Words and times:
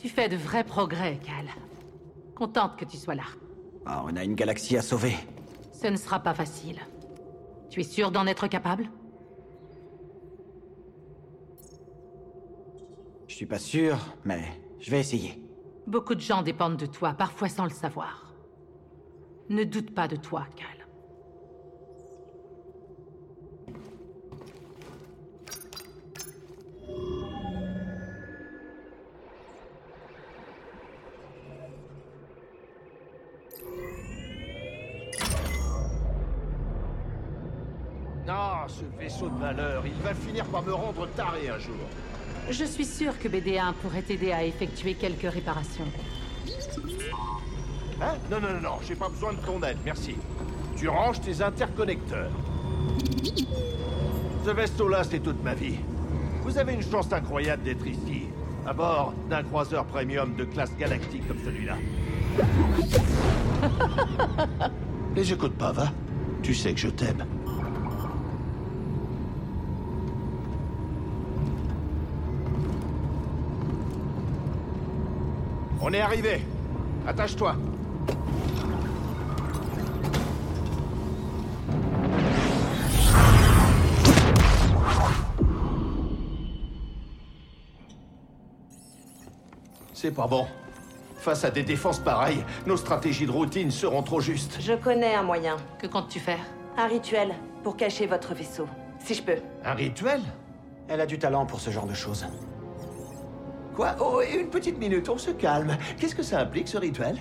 Tu 0.00 0.08
fais 0.08 0.30
de 0.30 0.36
vrais 0.36 0.64
progrès, 0.64 1.18
Cal. 1.22 1.46
Contente 2.34 2.78
que 2.78 2.86
tu 2.86 2.96
sois 2.96 3.14
là. 3.14 3.26
Ah, 3.84 4.02
on 4.06 4.16
a 4.16 4.24
une 4.24 4.34
galaxie 4.34 4.78
à 4.78 4.82
sauver. 4.82 5.14
Ce 5.72 5.88
ne 5.88 5.96
sera 5.96 6.20
pas 6.20 6.32
facile. 6.32 6.78
Tu 7.68 7.80
es 7.80 7.84
sûr 7.84 8.10
d'en 8.10 8.26
être 8.26 8.46
capable? 8.46 8.90
Je 13.28 13.34
suis 13.34 13.44
pas 13.44 13.58
sûr, 13.58 13.98
mais 14.24 14.42
je 14.80 14.90
vais 14.90 15.00
essayer. 15.00 15.44
Beaucoup 15.86 16.14
de 16.14 16.20
gens 16.20 16.40
dépendent 16.40 16.78
de 16.78 16.86
toi, 16.86 17.12
parfois 17.12 17.50
sans 17.50 17.64
le 17.64 17.70
savoir. 17.70 18.34
Ne 19.50 19.64
doute 19.64 19.94
pas 19.94 20.08
de 20.08 20.16
toi, 20.16 20.46
Cal. 20.56 20.79
De 39.28 39.38
valeur, 39.38 39.84
il 39.86 40.02
va 40.02 40.14
finir 40.14 40.44
par 40.46 40.62
me 40.62 40.72
rendre 40.72 41.06
taré 41.08 41.48
un 41.48 41.58
jour. 41.58 41.74
Je 42.50 42.64
suis 42.64 42.84
sûr 42.84 43.18
que 43.18 43.28
BD1 43.28 43.74
pourrait 43.82 44.02
t'aider 44.02 44.32
à 44.32 44.44
effectuer 44.44 44.94
quelques 44.94 45.30
réparations. 45.30 45.86
Hein? 48.00 48.14
Non, 48.30 48.40
non, 48.40 48.48
non, 48.54 48.60
non, 48.62 48.78
j'ai 48.86 48.94
pas 48.94 49.08
besoin 49.08 49.34
de 49.34 49.38
ton 49.38 49.62
aide, 49.62 49.78
merci. 49.84 50.16
Tu 50.76 50.88
ranges 50.88 51.20
tes 51.20 51.42
interconnecteurs. 51.42 52.30
Ce 54.44 54.50
vaisseau-là, 54.50 55.04
c'est 55.04 55.20
toute 55.20 55.42
ma 55.44 55.54
vie. 55.54 55.76
Vous 56.42 56.56
avez 56.56 56.72
une 56.72 56.82
chance 56.82 57.12
incroyable 57.12 57.62
d'être 57.62 57.86
ici, 57.86 58.24
à 58.66 58.72
bord 58.72 59.12
d'un 59.28 59.42
croiseur 59.42 59.84
premium 59.84 60.34
de 60.34 60.44
classe 60.44 60.74
galactique 60.78 61.28
comme 61.28 61.38
celui-là. 61.44 61.76
Les 65.14 65.32
écoute 65.32 65.56
pas, 65.58 65.72
va 65.72 65.92
Tu 66.42 66.54
sais 66.54 66.72
que 66.72 66.80
je 66.80 66.88
t'aime. 66.88 67.26
On 75.82 75.92
est 75.92 76.00
arrivé. 76.00 76.42
Attache-toi. 77.06 77.56
C'est 89.94 90.10
pas 90.10 90.26
bon. 90.26 90.46
Face 91.16 91.44
à 91.44 91.50
des 91.50 91.62
défenses 91.62 91.98
pareilles, 91.98 92.42
nos 92.66 92.78
stratégies 92.78 93.26
de 93.26 93.30
routine 93.30 93.70
seront 93.70 94.02
trop 94.02 94.20
justes. 94.20 94.56
Je 94.60 94.72
connais 94.72 95.14
un 95.14 95.22
moyen. 95.22 95.56
Que 95.78 95.86
comptes-tu 95.86 96.18
faire? 96.20 96.38
Un 96.78 96.86
rituel 96.86 97.34
pour 97.62 97.76
cacher 97.76 98.06
votre 98.06 98.34
vaisseau. 98.34 98.66
Si 99.04 99.14
je 99.14 99.22
peux. 99.22 99.36
Un 99.64 99.74
rituel? 99.74 100.20
Elle 100.88 101.00
a 101.00 101.06
du 101.06 101.18
talent 101.18 101.44
pour 101.44 101.60
ce 101.60 101.70
genre 101.70 101.86
de 101.86 101.94
choses. 101.94 102.26
Quoi 103.80 103.96
Oh, 103.98 104.20
et 104.20 104.38
une 104.38 104.50
petite 104.50 104.78
minute, 104.78 105.08
on 105.08 105.16
se 105.16 105.30
calme. 105.30 105.74
Qu'est-ce 105.98 106.14
que 106.14 106.22
ça 106.22 106.40
implique, 106.40 106.68
ce 106.68 106.76
rituel 106.76 107.16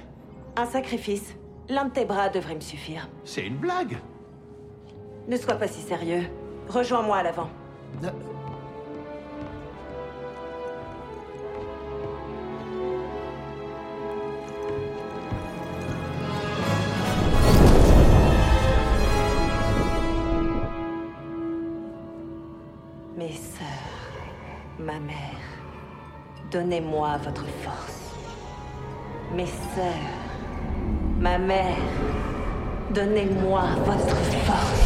Un 0.58 0.66
sacrifice. 0.66 1.34
L'un 1.70 1.86
de 1.86 1.92
tes 1.92 2.04
bras 2.04 2.28
devrait 2.28 2.56
me 2.56 2.60
suffire. 2.60 3.08
C'est 3.24 3.48
une 3.48 3.56
blague. 3.56 3.98
Ne 5.30 5.38
sois 5.38 5.56
pas 5.56 5.70
si 5.70 5.80
sérieux. 5.80 6.24
Rejoins-moi 6.68 7.16
à 7.16 7.24
l'avant. 7.24 7.50
Donnez-moi 26.52 27.18
votre 27.24 27.46
force. 27.64 28.16
Mes 29.36 29.46
sœurs, 29.46 29.86
ma 31.20 31.38
mère, 31.38 31.78
donnez-moi 32.94 33.64
votre 33.86 34.16
force. 34.16 34.80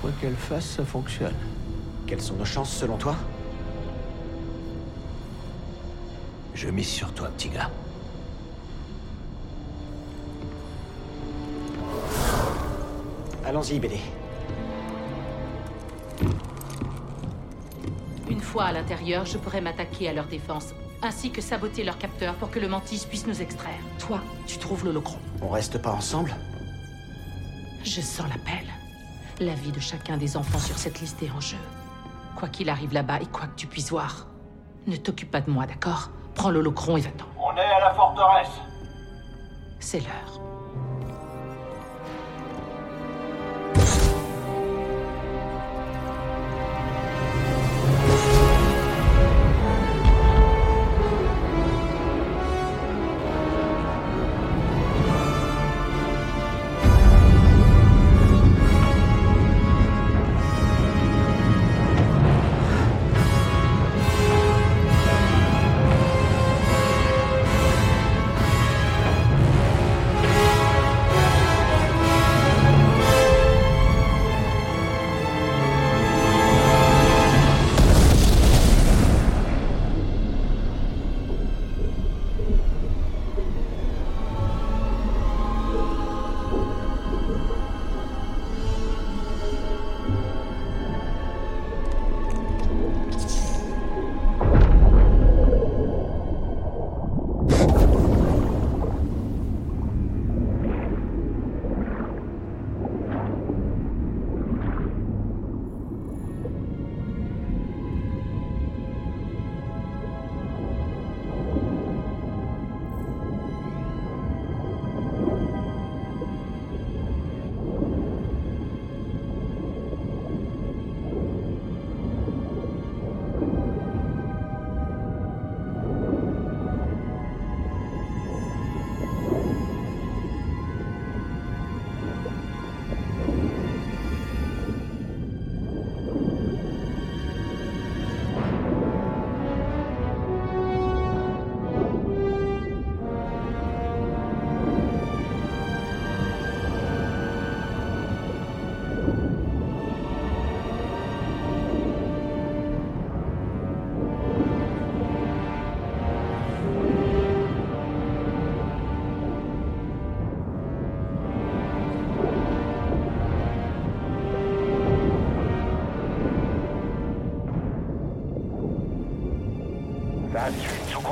Quoi 0.00 0.10
qu'elle 0.20 0.34
fasse, 0.34 0.64
ça 0.64 0.84
fonctionne. 0.84 1.32
Quelles 2.06 2.20
sont 2.20 2.34
nos 2.34 2.44
chances 2.44 2.76
selon 2.76 2.96
toi? 2.96 3.14
Je 6.54 6.68
mise 6.68 6.88
sur 6.88 7.12
toi, 7.12 7.28
petit 7.28 7.48
gars. 7.48 7.70
Allons-y, 13.44 13.78
BD. 13.78 13.98
Une 18.30 18.40
fois 18.40 18.64
à 18.64 18.72
l'intérieur, 18.72 19.26
je 19.26 19.36
pourrais 19.36 19.60
m'attaquer 19.60 20.08
à 20.08 20.12
leur 20.12 20.26
défense, 20.26 20.68
ainsi 21.02 21.30
que 21.30 21.42
saboter 21.42 21.84
leur 21.84 21.98
capteur 21.98 22.34
pour 22.36 22.50
que 22.50 22.60
le 22.60 22.68
mantis 22.68 23.04
puisse 23.08 23.26
nous 23.26 23.42
extraire. 23.42 23.80
Toi, 23.98 24.20
tu 24.46 24.58
trouves 24.58 24.84
l'holocron. 24.84 25.18
On 25.42 25.48
reste 25.48 25.82
pas 25.82 25.92
ensemble? 25.92 26.34
Je 27.82 28.00
sens 28.00 28.26
l'appel. 28.28 28.64
La 29.40 29.54
vie 29.54 29.72
de 29.72 29.80
chacun 29.80 30.16
des 30.16 30.36
enfants 30.36 30.60
sur 30.60 30.78
cette 30.78 31.00
liste 31.00 31.22
est 31.22 31.30
en 31.30 31.40
jeu. 31.40 31.58
Quoi 32.36 32.48
qu'il 32.48 32.70
arrive 32.70 32.94
là-bas 32.94 33.20
et 33.20 33.26
quoi 33.26 33.48
que 33.48 33.56
tu 33.56 33.66
puisses 33.66 33.90
voir, 33.90 34.28
ne 34.86 34.96
t'occupe 34.96 35.30
pas 35.30 35.40
de 35.40 35.50
moi, 35.50 35.66
d'accord? 35.66 36.10
Prends 36.34 36.50
l'holocron 36.50 36.96
et 36.96 37.00
va-t'en. 37.00 37.26
On 37.38 37.56
est 37.56 37.60
à 37.60 37.80
la 37.80 37.94
forteresse. 37.94 38.60
C'est 39.78 40.00
l'heure. 40.00 40.40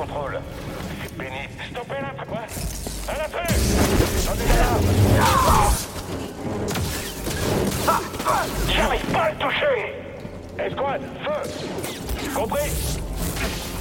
Contrôle. 0.07 0.41
C'est 1.03 1.17
pénible. 1.17 1.53
Stoppez 1.71 2.01
là, 2.01 2.13
quoi 2.29 2.41
intrus 3.09 4.27
Tendez 4.27 4.45
l'alarme 4.49 4.85
J'arrive 8.69 9.07
pas 9.13 9.19
à 9.19 9.31
le 9.31 9.37
toucher 9.37 9.95
Escouade, 10.59 11.03
feu 11.25 12.31
Compris 12.35 12.71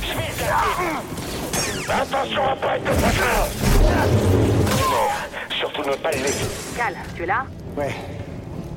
Schmitt 0.01 0.41
actif 0.41 1.89
Attention 1.89 2.43
à 2.47 2.55
pas 2.55 2.77
être 2.77 2.83
prochain 2.83 3.37
Surtout 5.51 5.83
ne 5.89 5.95
pas 5.95 6.11
le 6.11 6.17
laisser. 6.17 6.75
Cal, 6.75 6.95
tu 7.15 7.23
es 7.23 7.25
là 7.25 7.45
Ouais. 7.77 7.93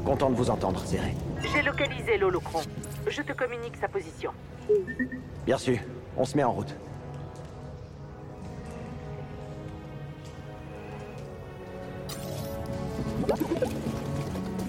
Content 0.04 0.30
de 0.30 0.36
vous 0.36 0.50
entendre, 0.50 0.84
Zéré. 0.84 1.14
J'ai 1.42 1.62
localisé 1.62 2.18
l'holocron. 2.18 2.60
Je 3.08 3.22
te 3.22 3.32
communique 3.32 3.76
sa 3.80 3.88
position. 3.88 4.32
Bien 5.46 5.56
sûr. 5.56 5.78
On 6.16 6.24
se 6.24 6.36
met 6.36 6.44
en 6.44 6.52
route. 6.52 6.76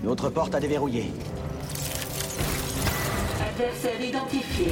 Notre 0.05 0.29
porte 0.29 0.53
à 0.53 0.59
déverrouiller. 0.59 1.11
Adversaire 3.41 3.99
identifié. 3.99 4.67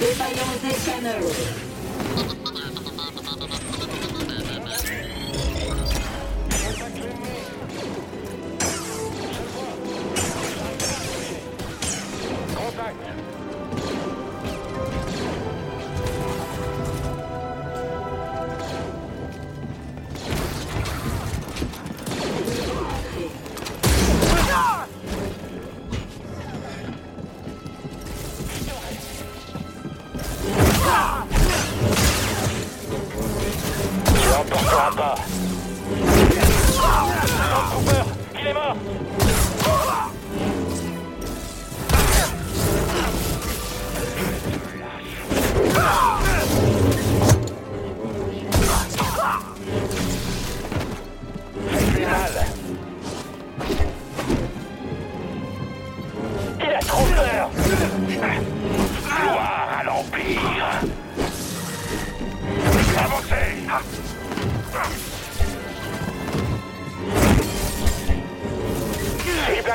Défaillance 0.00 0.60
des 0.62 0.74
scanners. 0.74 1.67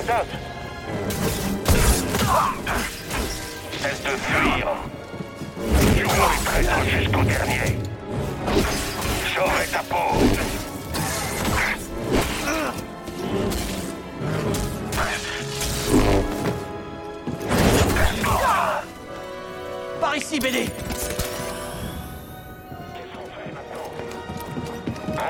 Atteinte 0.04 0.28
Cesse 3.82 4.04
de 4.04 4.10
fuir. 4.10 4.68
Tu 5.96 6.04
remettrais 6.06 6.90
jusqu'au 6.90 7.24
dernier. 7.24 7.78
J'aurai 9.34 9.66
ta 9.72 9.80
peau. 9.80 10.20
Par 20.02 20.16
ici, 20.18 20.40
BD 20.40 20.66
Qu'est-ce 20.66 21.10
qu'on 23.16 23.30
fait 23.32 23.52
maintenant 23.54 23.90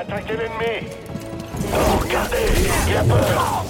Attaquez 0.00 0.36
l'ennemi. 0.36 0.88
Oh, 1.72 1.98
regardez 2.02 2.48
Il 2.88 2.96
a 2.96 3.04
peur 3.04 3.63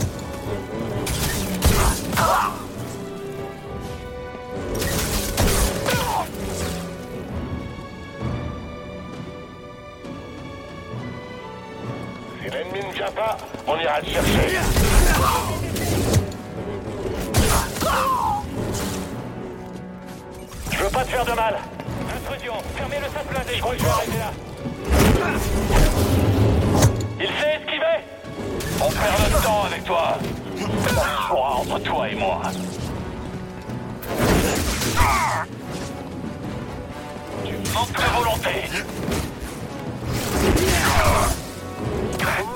on 13.67 13.79
ira 13.79 14.01
le 14.01 14.07
chercher. 14.07 14.59
Je 20.71 20.79
veux 20.79 20.91
pas 20.91 21.05
te 21.05 21.11
faire 21.11 21.25
de 21.25 21.33
mal. 21.33 21.59
Intrusion, 22.17 22.55
fermez 22.77 22.97
le 22.97 23.05
sac 23.05 23.27
blindé. 23.29 23.55
Je 23.55 23.61
crois 23.61 23.73
que 23.73 23.79
je 23.79 23.85
vais 23.85 23.91
arrêter 23.91 24.19
là. 24.19 24.33
Il 27.21 27.27
s'est 27.27 27.55
esquivé 27.61 28.05
On 28.81 28.91
perd 28.91 29.21
notre 29.21 29.43
temps 29.43 29.65
avec 29.65 29.85
toi. 29.85 30.19
Choix 31.29 31.57
entre 31.57 31.79
toi 31.81 32.09
et 32.09 32.15
moi. 32.15 32.43
Tu 37.45 37.55
manques 37.73 37.93
de 37.93 38.03
volonté. 38.17 38.51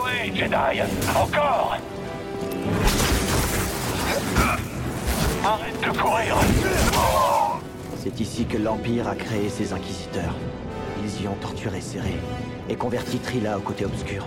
Oui, 0.09 0.33
Jedi. 0.35 0.83
Encore 1.17 1.77
Arrête 5.45 5.81
de 5.81 5.99
courir. 5.99 6.37
C'est 7.97 8.21
ici 8.21 8.45
que 8.45 8.57
l'Empire 8.59 9.09
a 9.09 9.15
créé 9.15 9.49
ses 9.49 9.73
inquisiteurs. 9.73 10.35
Ils 11.03 11.25
y 11.25 11.29
ont 11.29 11.37
torturé 11.41 11.81
Serré 11.81 12.15
et 12.69 12.77
converti 12.77 13.19
Trilla 13.19 13.59
au 13.59 13.61
côté 13.61 13.85
obscur. 13.85 14.27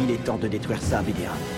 Il 0.00 0.10
est 0.10 0.24
temps 0.24 0.38
de 0.38 0.48
détruire 0.48 0.82
ça, 0.82 1.02
BD1. 1.02 1.55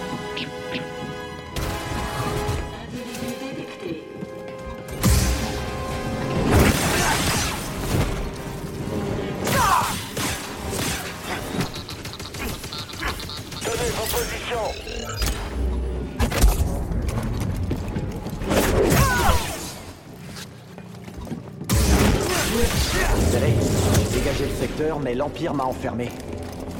Mais 24.98 25.14
l'Empire 25.14 25.54
m'a 25.54 25.64
enfermé. 25.64 26.08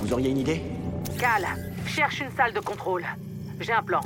Vous 0.02 0.12
auriez 0.12 0.30
une 0.30 0.38
idée? 0.38 0.62
Cal, 1.18 1.46
cherche 1.86 2.20
une 2.20 2.30
salle 2.36 2.52
de 2.52 2.60
contrôle. 2.60 3.04
J'ai 3.60 3.72
un 3.72 3.82
plan. 3.82 4.00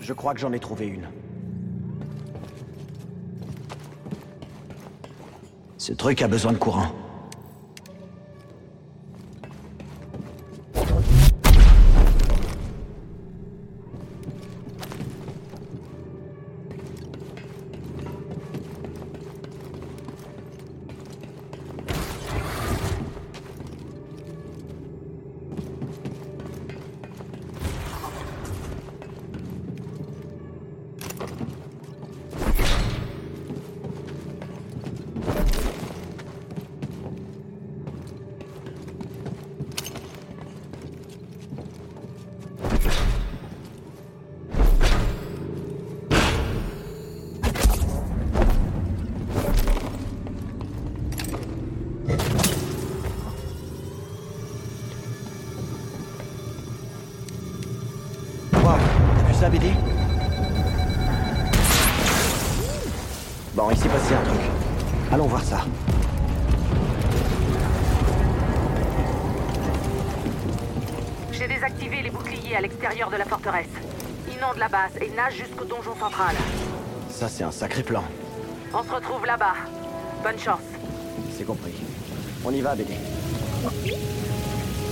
Je 0.00 0.12
crois 0.12 0.34
que 0.34 0.40
j'en 0.40 0.52
ai 0.52 0.60
trouvé 0.60 0.86
une. 0.86 1.06
Ce 5.78 5.92
truc 5.92 6.22
a 6.22 6.28
besoin 6.28 6.52
de 6.52 6.58
courant. 6.58 7.03
Ça, 77.24 77.30
c'est 77.30 77.44
un 77.44 77.50
sacré 77.50 77.82
plan. 77.82 78.04
On 78.74 78.82
se 78.82 78.90
retrouve 78.90 79.24
là-bas. 79.24 79.54
Bonne 80.22 80.38
chance. 80.38 80.60
C'est 81.34 81.44
compris. 81.44 81.72
On 82.44 82.52
y 82.52 82.60
va, 82.60 82.74
BD. 82.74 82.96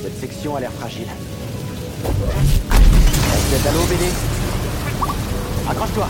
Cette 0.03 0.19
section 0.19 0.57
a 0.57 0.61
l'air 0.61 0.73
fragile. 0.73 1.09
Reste 3.51 3.67
à 3.67 3.73
l'eau, 3.73 3.85
BD. 3.87 4.07
Accroche-toi. 5.69 6.09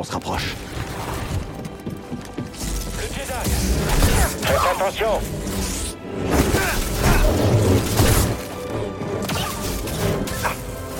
On 0.00 0.02
se 0.02 0.12
rapproche. 0.12 0.54
Le 2.96 3.02
Jedi 3.02 3.50
Faites 4.40 4.66
attention. 4.74 5.20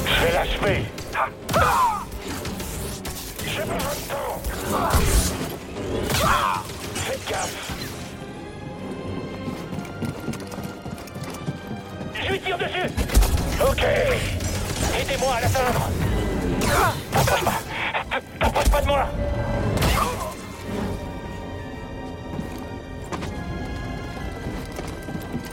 Je 0.04 0.23
vais 0.23 0.33
l'achever. 0.35 0.85
J'ai 3.47 3.62
besoin 3.62 3.78
de 3.78 4.04
temps. 4.11 4.42
Faites 6.97 7.26
gaffe. 7.30 7.73
Je 12.23 12.35
tire 12.37 12.59
dessus. 12.59 12.90
Ok. 13.66 13.83
Aidez-moi 15.00 15.35
à 15.37 15.40
l'atteindre. 15.40 15.88
T'approche 17.12 17.45
pas 17.45 17.60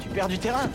Tu 0.01 0.09
perds 0.09 0.27
du 0.27 0.39
terrain. 0.39 0.69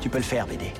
Tu 0.00 0.08
peux 0.08 0.18
le 0.18 0.22
faire, 0.22 0.46
BD. 0.46 0.72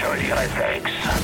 Sorry, 0.00 0.32
I 0.32 0.46
thanks. 0.48 1.23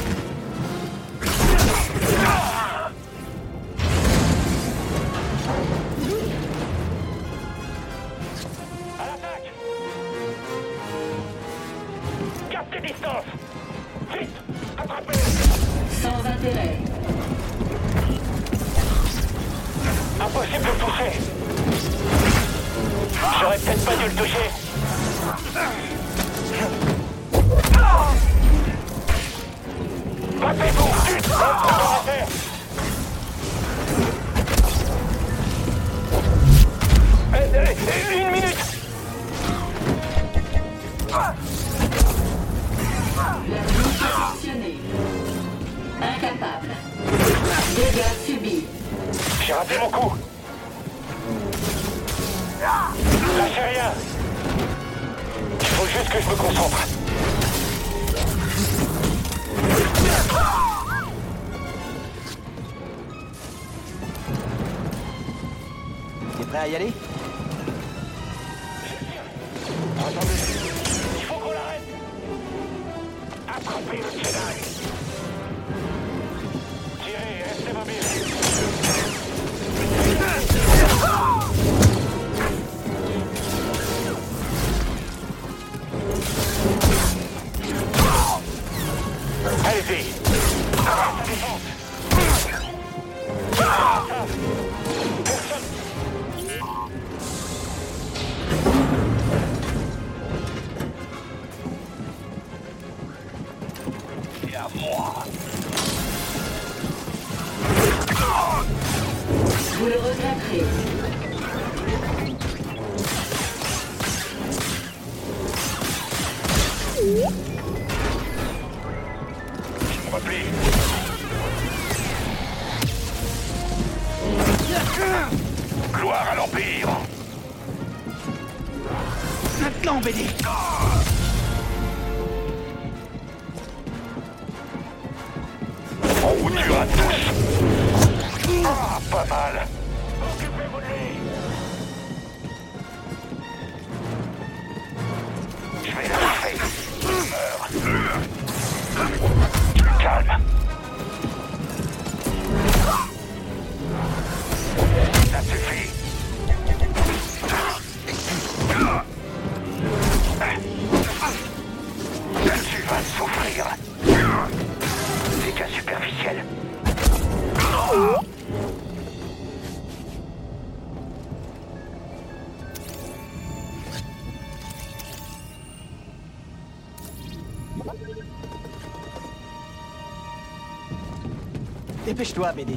Dépêche-toi, 182.21 182.53
BD. 182.53 182.73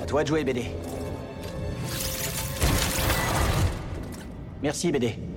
À 0.00 0.06
toi 0.06 0.22
de 0.22 0.28
jouer, 0.28 0.44
BD. 0.44 0.64
Merci, 4.62 4.90
BD. 4.90 5.27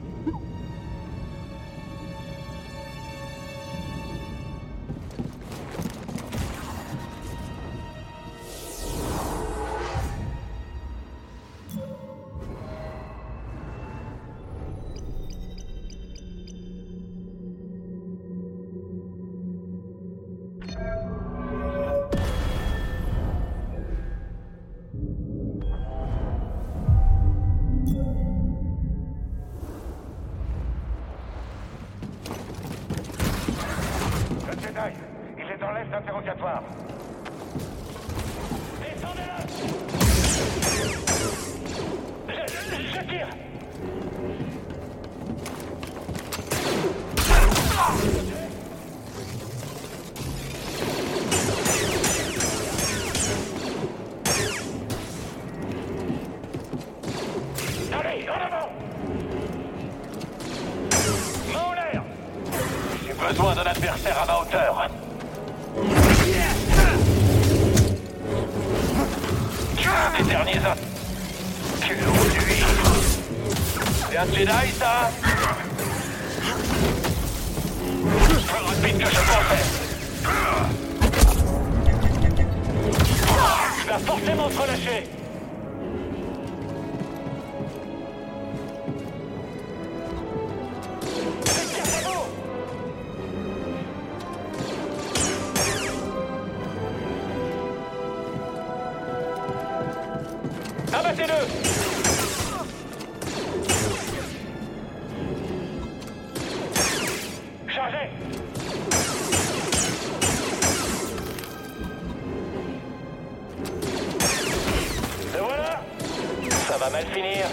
mal 116.92 117.06
finir. 117.06 117.46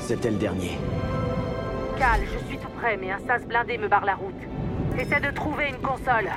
C'était 0.00 0.30
le 0.30 0.36
dernier. 0.36 0.78
Cal, 1.98 2.20
je 2.22 2.46
suis 2.46 2.58
tout 2.58 2.68
prêt, 2.78 2.96
mais 3.00 3.10
un 3.10 3.18
sas 3.26 3.42
blindé 3.42 3.78
me 3.78 3.88
barre 3.88 4.04
la 4.04 4.14
route. 4.14 4.34
Essaie 4.98 5.20
de 5.20 5.34
trouver 5.34 5.70
une 5.70 5.78
console. 5.78 6.30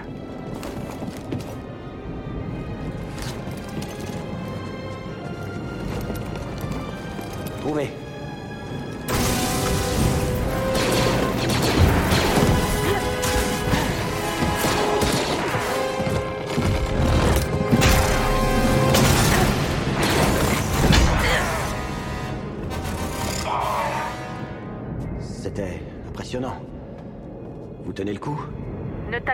Trouvé. 7.62 8.07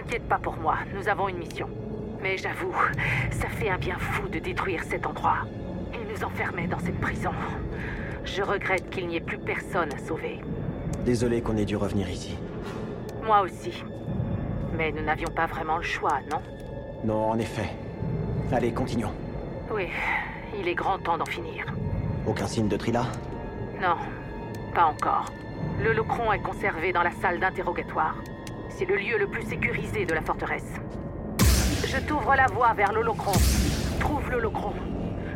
T'inquiète 0.04 0.28
pas 0.28 0.38
pour 0.38 0.56
moi, 0.58 0.76
nous 0.94 1.08
avons 1.08 1.30
une 1.30 1.38
mission. 1.38 1.68
Mais 2.22 2.38
j'avoue, 2.38 2.74
ça 3.32 3.48
fait 3.48 3.70
un 3.70 3.78
bien 3.78 3.98
fou 3.98 4.28
de 4.28 4.40
détruire 4.40 4.84
cet 4.84 5.06
endroit. 5.06 5.40
Ils 5.94 6.12
nous 6.12 6.24
enfermaient 6.24 6.68
dans 6.68 6.80
cette 6.80 7.00
prison. 7.00 7.32
Je 8.26 8.42
regrette 8.42 8.90
qu'il 8.90 9.08
n'y 9.08 9.18
ait 9.18 9.22
plus 9.22 9.38
personne 9.38 9.94
à 9.94 9.98
sauver. 9.98 10.42
Désolé 11.06 11.42
qu'on 11.42 11.58
ait 11.58 11.66
dû 11.66 11.76
revenir 11.76 12.10
ici. 12.10 12.38
Moi 13.24 13.42
aussi. 13.42 13.84
Mais 14.78 14.92
nous 14.92 15.04
n'avions 15.04 15.30
pas 15.30 15.46
vraiment 15.46 15.78
le 15.78 15.84
choix, 15.84 16.20
non? 16.32 16.42
Non, 17.04 17.32
en 17.32 17.40
effet. 17.40 17.70
Allez, 18.52 18.74
continuons. 18.74 19.12
Oui, 19.74 19.88
il 20.58 20.68
est 20.68 20.76
grand 20.76 21.00
temps 21.00 21.18
d'en 21.18 21.26
finir. 21.26 21.66
Aucun 22.26 22.48
signe 22.48 22.68
de 22.68 22.78
Trilla? 22.78 23.06
Non, 23.82 23.96
pas 24.74 24.86
encore. 24.86 25.26
Le 25.82 25.94
Locron 25.94 26.32
est 26.32 26.40
conservé 26.40 26.92
dans 26.92 27.04
la 27.04 27.12
salle 27.12 27.40
d'interrogatoire. 27.40 28.16
C'est 28.76 28.86
le 28.86 28.96
lieu 28.96 29.20
le 29.20 29.28
plus 29.28 29.44
sécurisé 29.44 30.04
de 30.06 30.16
la 30.16 30.22
forteresse. 30.22 30.74
Je 31.86 31.98
t'ouvre 32.08 32.34
la 32.36 32.48
voie 32.48 32.74
vers 32.74 32.92
l'Holocron. 32.92 33.34
Trouve 34.00 34.32
l'Holocron. 34.32 34.74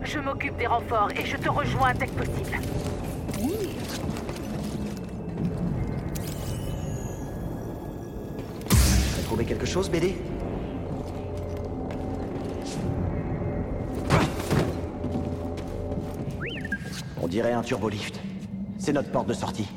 Je 0.03 0.19
m'occupe 0.19 0.57
des 0.57 0.65
renforts 0.65 1.11
et 1.11 1.23
je 1.23 1.37
te 1.37 1.47
rejoins 1.47 1.93
dès 1.93 2.07
que 2.07 2.13
possible. 2.13 2.57
T'as 8.69 9.23
trouvé 9.25 9.45
quelque 9.45 9.67
chose, 9.67 9.87
BD 9.89 10.15
On 17.21 17.27
dirait 17.27 17.53
un 17.53 17.61
turbolift. 17.61 18.19
C'est 18.79 18.93
notre 18.93 19.11
porte 19.11 19.27
de 19.27 19.33
sortie. 19.33 19.67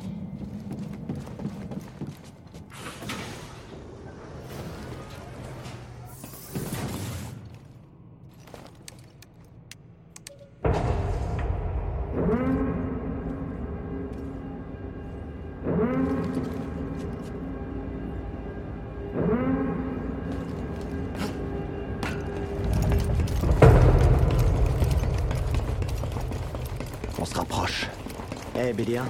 Eh, 28.70 28.72
BD1 28.72 29.02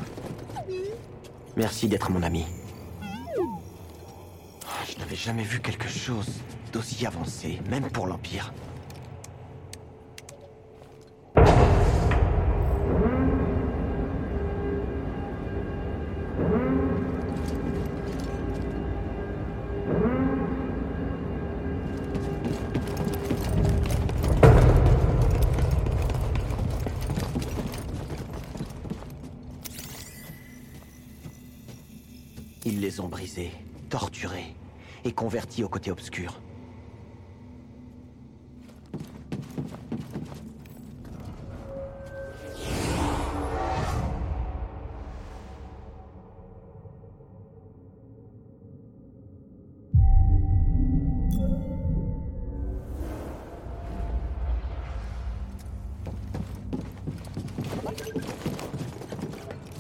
Merci 1.55 1.87
d'être 1.87 2.11
mon 2.11 2.23
ami. 2.23 2.47
Ah, 4.65 4.85
Je 4.91 4.99
n'avais 4.99 5.17
jamais 5.17 5.43
vu 5.43 5.61
quelque 5.61 5.89
chose 5.89 6.29
d'aussi 6.73 7.05
avancé, 7.05 7.61
même 7.69 7.91
pour 7.91 8.07
l'Empire. 8.07 8.55
Et 35.21 35.23
convertis 35.23 35.65
au 35.65 35.69
côté 35.69 35.91
obscur. 35.91 36.41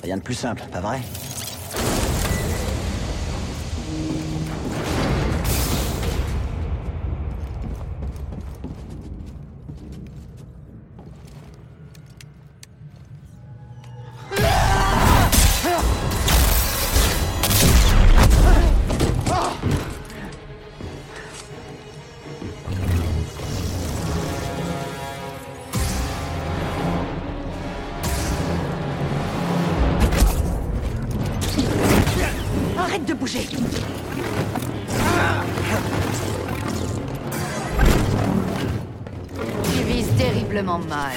Rien 0.03 0.16
de 0.16 0.22
plus 0.22 0.35
simple, 0.35 0.62
pas 0.72 0.81
vrai? 0.81 1.00
Tu 33.31 33.38
vises 39.87 40.11
terriblement 40.19 40.81
mal. 40.81 41.14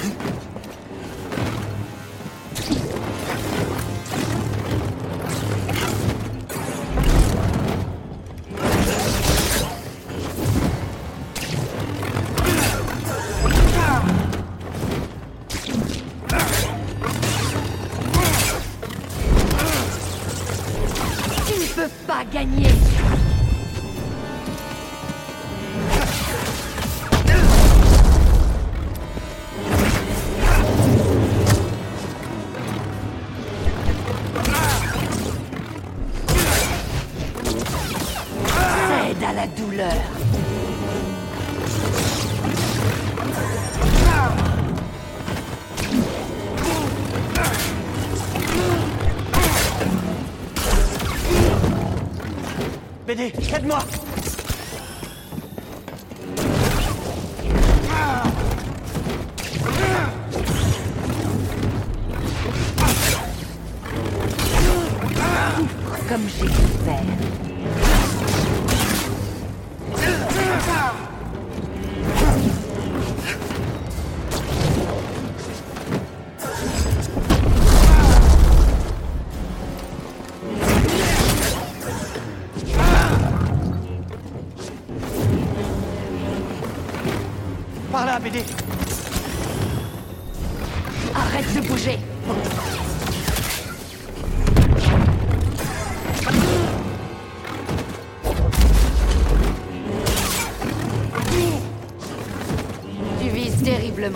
BD, 53.24 53.54
aide-moi 53.56 54.03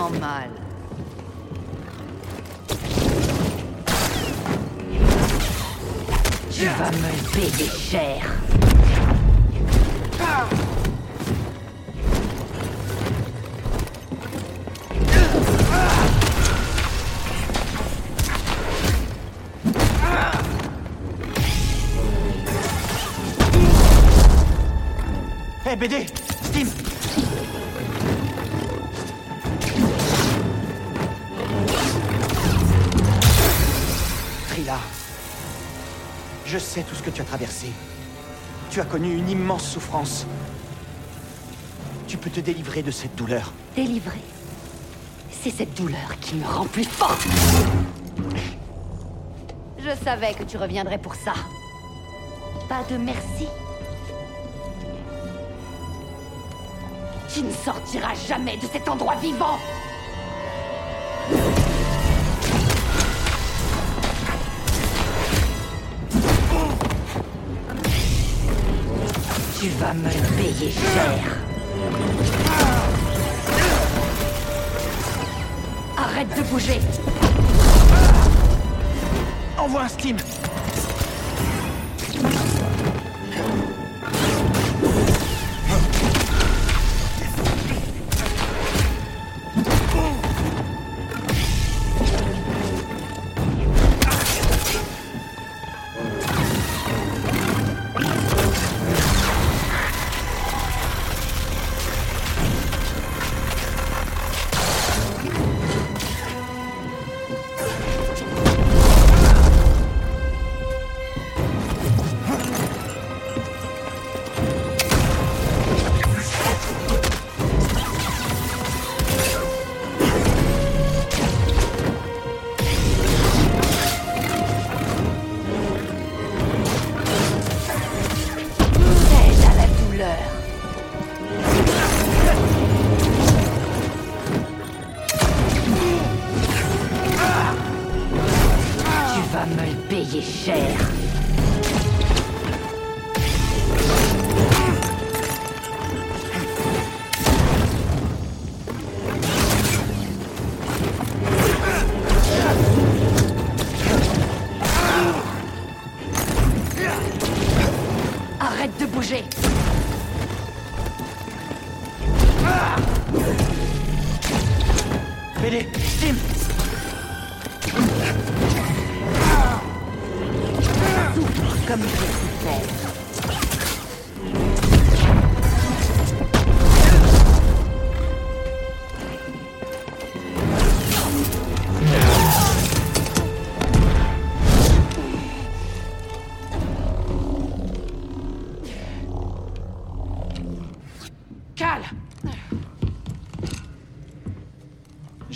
mal. 0.05 0.49
Tu 6.51 6.65
vas 6.65 6.91
me 6.91 7.11
payer 7.33 7.69
cher. 7.69 8.21
Hé, 25.65 25.75
BD 25.75 26.16
tu 37.17 37.23
as 37.23 37.25
traversé. 37.25 37.67
Tu 38.69 38.79
as 38.79 38.85
connu 38.85 39.17
une 39.17 39.27
immense 39.27 39.67
souffrance. 39.67 40.27
Tu 42.07 42.15
peux 42.15 42.29
te 42.29 42.39
délivrer 42.39 42.83
de 42.83 42.91
cette 42.91 43.15
douleur. 43.15 43.51
Délivré. 43.75 44.19
C'est 45.31 45.49
cette 45.49 45.73
douleur 45.73 46.19
qui 46.21 46.35
me 46.35 46.45
rend 46.45 46.65
plus 46.65 46.83
forte. 46.83 47.25
Je 49.79 50.03
savais 50.05 50.35
que 50.35 50.43
tu 50.43 50.57
reviendrais 50.57 50.99
pour 50.99 51.15
ça. 51.15 51.33
Pas 52.69 52.83
de 52.87 52.97
merci. 52.97 53.47
Tu 57.33 57.41
ne 57.41 57.51
sortiras 57.51 58.13
jamais 58.27 58.57
de 58.57 58.67
cet 58.71 58.87
endroit 58.87 59.15
vivant. 59.15 59.57
Vas 69.87 69.93
me 69.93 70.37
payer 70.37 70.71
cher. 70.71 71.37
Arrête 75.97 76.27
de 76.35 76.41
bouger. 76.43 76.79
Envoie 79.57 79.83
un 79.83 79.87
Steam 79.87 80.17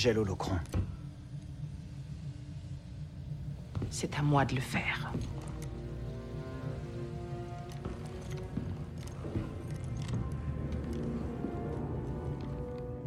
J'ai 0.01 0.13
l'holocron. 0.13 0.57
C'est 3.91 4.17
à 4.17 4.23
moi 4.23 4.45
de 4.45 4.55
le 4.55 4.61
faire. 4.61 5.11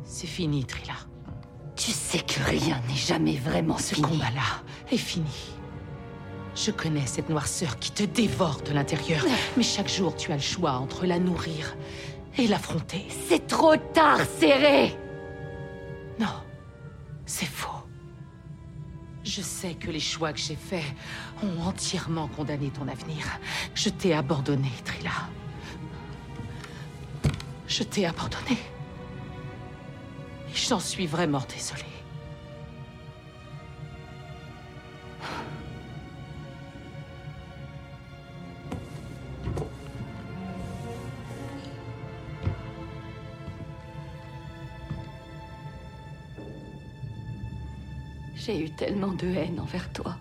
C'est 0.05 0.29
fini, 0.29 0.65
Trila. 0.65 0.93
Tu 1.75 1.91
sais 1.91 2.21
que 2.21 2.41
rien 2.49 2.81
n'est 2.89 2.95
jamais 2.95 3.39
vraiment 3.39 3.77
Ce 3.79 3.97
fini. 3.97 4.07
combat-là 4.07 4.63
est 4.93 4.97
fini. 4.97 5.51
Je 6.55 6.71
connais 6.71 7.07
cette 7.07 7.29
noirceur 7.29 7.81
qui 7.81 7.91
te 7.91 8.05
dévore 8.05 8.61
de 8.63 8.73
l'intérieur, 8.73 9.25
mais 9.57 9.65
chaque 9.65 9.89
jour 9.89 10.15
tu 10.15 10.31
as 10.31 10.37
le 10.37 10.41
choix 10.41 10.75
entre 10.75 11.07
la 11.07 11.19
nourrir 11.19 11.75
et 12.39 12.47
l'affronter. 12.47 13.05
C'est 13.29 13.49
trop 13.49 13.75
tard, 13.93 14.21
serré. 14.39 14.97
C'est 17.27 17.47
faux. 17.47 17.85
Je 19.25 19.41
sais 19.41 19.75
que 19.75 19.91
les 19.91 20.01
choix 20.01 20.33
que 20.33 20.39
j'ai 20.39 20.57
faits 20.57 20.85
ont 21.43 21.63
entièrement 21.63 22.29
condamné 22.29 22.71
ton 22.71 22.87
avenir. 22.89 23.27
Je 23.75 23.89
t'ai 23.89 24.13
abandonné, 24.13 24.71
Trila. 24.85 25.11
Je 27.67 27.83
t'ai 27.83 28.07
abandonné. 28.07 28.59
Et 30.49 30.55
j'en 30.55 30.79
suis 30.79 31.07
vraiment 31.07 31.43
désolée. 31.49 31.94
J'ai 48.45 48.61
eu 48.61 48.69
tellement 48.69 49.13
de 49.13 49.27
haine 49.27 49.59
envers 49.59 49.91
toi. 49.95 50.17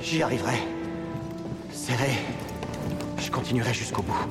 J'y 0.00 0.22
arriverai. 0.22 0.58
Serré. 1.72 2.12
Je 3.18 3.30
continuerai 3.30 3.72
jusqu'au 3.72 4.02
bout. 4.02 4.26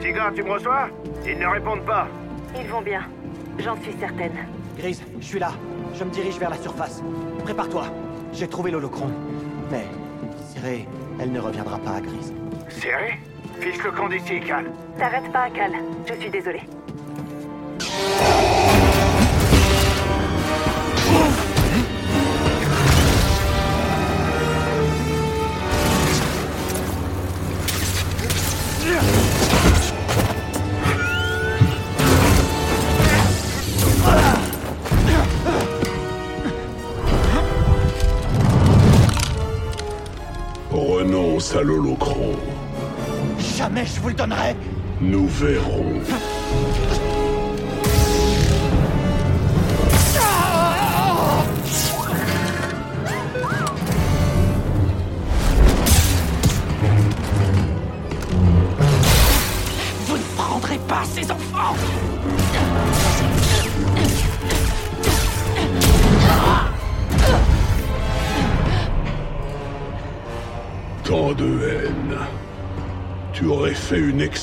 Tiga, 0.00 0.30
tu 0.34 0.42
me 0.42 0.50
reçois? 0.52 0.88
Ils 1.26 1.38
ne 1.38 1.46
répondent 1.46 1.84
pas. 1.84 2.08
Ils 2.58 2.68
vont 2.68 2.80
bien. 2.80 3.02
J'en 3.58 3.76
suis 3.82 3.92
certaine. 3.98 4.46
Grise, 4.78 5.02
je 5.20 5.24
suis 5.24 5.38
là. 5.38 5.52
Je 5.94 6.04
me 6.04 6.10
dirige 6.10 6.38
vers 6.38 6.50
la 6.50 6.58
surface. 6.58 7.02
Prépare-toi. 7.44 7.86
J'ai 8.32 8.48
trouvé 8.48 8.70
l'holocron. 8.70 9.10
Mais, 9.70 9.86
Serré, 10.52 10.86
elle 11.18 11.32
ne 11.32 11.40
reviendra 11.40 11.78
pas 11.78 11.92
à 11.96 12.00
Grise. 12.00 12.32
Serré? 12.68 13.18
Fiche 13.60 13.82
le 13.82 13.90
camp 13.90 14.08
d'ici, 14.08 14.40
Cal. 14.40 14.66
T'arrêtes 14.98 15.32
pas, 15.32 15.48
Cal. 15.50 15.72
Je 16.06 16.14
suis 16.14 16.30
désolée. 16.30 16.62
Vous 44.06 44.10
le 44.10 44.14
donnerai 44.14 44.54
Nous 45.00 45.26
verrons. 45.26 46.25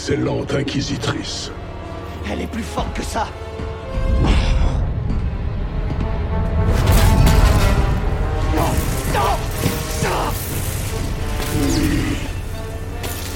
Excellente 0.03 0.53
inquisitrice. 0.53 1.49
Elle 2.29 2.41
est 2.41 2.47
plus 2.47 2.61
forte 2.61 2.93
que 2.93 3.01
ça 3.01 3.25
Oui. 4.21 4.33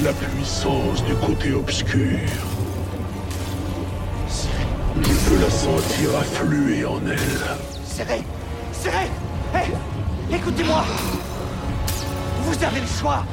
La 0.03 0.11
puissance 0.11 1.05
du 1.05 1.15
côté 1.15 1.53
obscur. 1.53 2.20
Je 4.30 5.30
peux 5.30 5.39
la 5.39 5.49
sentir 5.49 6.18
affluer 6.20 6.84
en 6.84 6.99
elle. 7.09 7.18
Serré 7.86 8.22
Serré 8.74 9.07
Hé 9.55 10.36
Écoutez-moi 10.36 10.84
Vous 12.43 12.63
avez 12.65 12.82
le 12.82 12.88
choix 12.88 13.24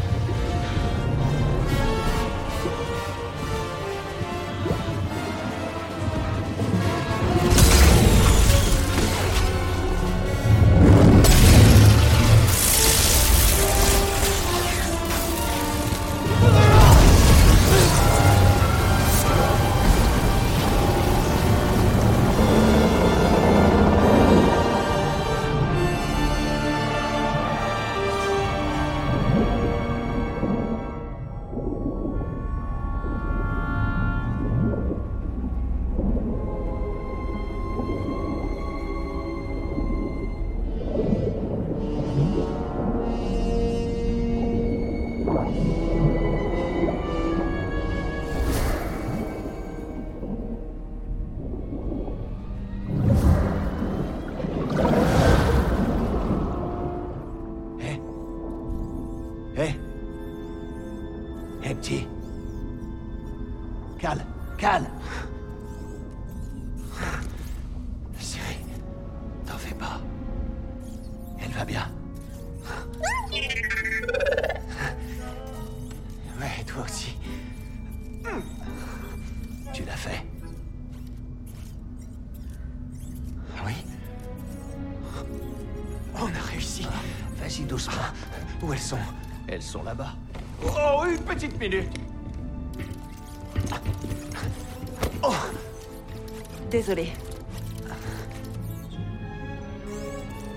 Désolée. 96.86 97.12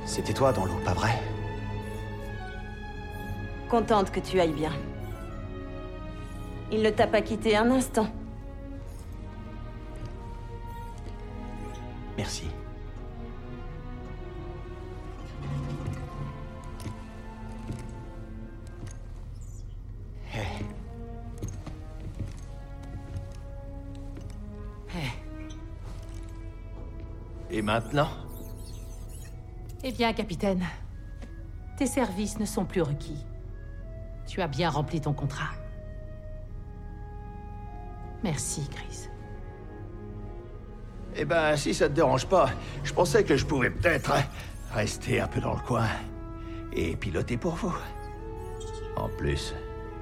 C'était 0.04 0.34
toi 0.34 0.52
dans 0.52 0.66
l'eau, 0.66 0.78
pas 0.84 0.94
vrai? 0.94 1.18
Contente 3.70 4.12
que 4.12 4.20
tu 4.20 4.38
ailles 4.42 4.52
bien. 4.52 4.74
Il 6.70 6.82
ne 6.82 6.90
t'a 6.90 7.08
pas 7.08 7.22
quitté 7.22 7.56
un 7.56 7.72
instant. 7.72 8.08
Merci. 12.18 12.48
Maintenant 27.68 28.08
Eh 29.84 29.92
bien, 29.92 30.14
capitaine, 30.14 30.66
tes 31.78 31.86
services 31.86 32.40
ne 32.40 32.46
sont 32.46 32.64
plus 32.64 32.82
requis. 32.82 33.26
Tu 34.26 34.42
as 34.42 34.48
bien 34.48 34.70
rempli 34.70 35.02
ton 35.02 35.12
contrat. 35.12 35.52
Merci, 38.24 38.68
Chris. 38.70 39.10
Eh 41.18 41.26
ben, 41.26 41.58
si 41.58 41.74
ça 41.74 41.90
te 41.90 41.94
dérange 41.94 42.26
pas, 42.28 42.52
je 42.86 42.94
pensais 42.94 43.26
que 43.26 43.36
je 43.36 43.46
pouvais 43.46 43.70
peut-être 43.70 44.14
rester 44.72 45.20
un 45.20 45.28
peu 45.28 45.42
dans 45.42 45.54
le 45.54 45.60
coin 45.60 45.88
et 46.72 46.96
piloter 46.96 47.36
pour 47.36 47.56
vous. 47.56 47.76
En 48.96 49.10
plus, 49.10 49.54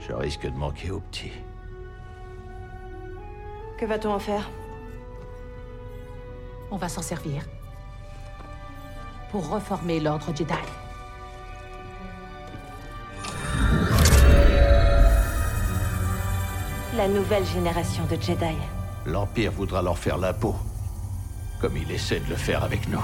je 0.08 0.14
risque 0.14 0.46
de 0.46 0.56
manquer 0.56 0.92
au 0.92 1.00
petit. 1.00 1.32
Que 3.80 3.86
va-t-on 3.88 4.14
en 4.14 4.20
faire? 4.20 4.48
On 6.70 6.78
va 6.78 6.90
s'en 6.90 7.02
servir. 7.02 7.44
Pour 9.32 9.50
reformer 9.50 10.00
l'ordre 10.00 10.28
Jedi. 10.36 10.54
La 16.96 17.08
nouvelle 17.08 17.46
génération 17.46 18.06
de 18.06 18.22
Jedi. 18.22 18.56
L'Empire 19.06 19.52
voudra 19.52 19.82
leur 19.82 19.98
faire 19.98 20.18
la 20.18 20.34
peau, 20.34 20.56
comme 21.60 21.76
il 21.78 21.92
essaie 21.92 22.20
de 22.20 22.30
le 22.30 22.36
faire 22.36 22.64
avec 22.64 22.88
nous. 22.88 23.04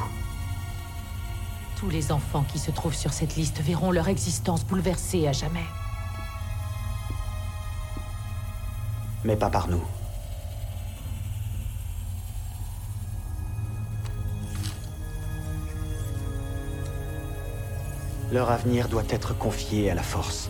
Tous 1.77 1.89
les 1.89 2.11
enfants 2.11 2.45
qui 2.51 2.59
se 2.59 2.71
trouvent 2.71 2.95
sur 2.95 3.11
cette 3.11 3.35
liste 3.35 3.59
verront 3.61 3.91
leur 3.91 4.07
existence 4.07 4.63
bouleversée 4.63 5.27
à 5.27 5.33
jamais. 5.33 5.65
mais 9.23 9.35
pas 9.35 9.49
par 9.49 9.67
nous. 9.67 9.83
Leur 18.31 18.49
avenir 18.49 18.87
doit 18.87 19.03
être 19.09 19.37
confié 19.37 19.91
à 19.91 19.95
la 19.95 20.03
force. 20.03 20.49